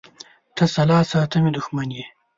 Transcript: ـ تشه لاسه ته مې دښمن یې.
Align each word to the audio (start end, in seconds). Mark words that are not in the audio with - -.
ـ 0.27 0.55
تشه 0.57 0.83
لاسه 0.89 1.19
ته 1.31 1.37
مې 1.43 1.51
دښمن 1.55 1.87
یې. 1.97 2.05